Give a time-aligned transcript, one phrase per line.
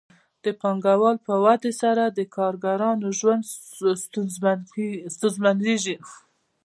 [0.43, 3.43] د پانګوال په ودې سره د کارګرانو ژوند
[5.15, 5.95] ستونزمنېږي